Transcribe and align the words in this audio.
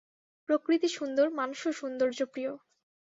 প্রকৃতি 0.49 0.89
সুন্দর, 0.89 1.27
মানুষও 1.31 1.71
সৌন্দর্যপ্রিয়। 1.73 2.51